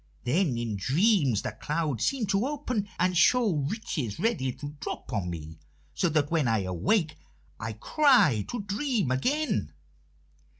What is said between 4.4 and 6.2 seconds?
to drop on me, so